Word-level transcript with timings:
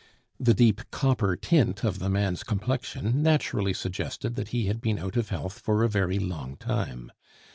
The 0.39 0.55
deep 0.55 0.81
copper 0.89 1.35
tint 1.35 1.83
of 1.83 1.99
the 1.99 2.09
man's 2.09 2.41
complexion 2.41 3.21
naturally 3.21 3.71
suggested 3.71 4.33
that 4.33 4.47
he 4.47 4.65
had 4.65 4.81
been 4.81 4.97
out 4.97 5.15
of 5.15 5.29
health 5.29 5.59
for 5.59 5.83
a 5.83 5.89
very 5.89 6.17
long 6.17 6.57
time. 6.57 7.11